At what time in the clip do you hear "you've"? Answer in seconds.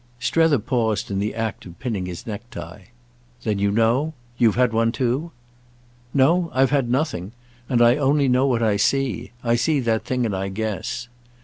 4.35-4.55